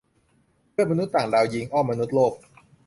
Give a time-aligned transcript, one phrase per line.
[0.71, 2.33] เพื่อนมนุษย์ต่างดาวยิงอ้อมมนุษย์โลก!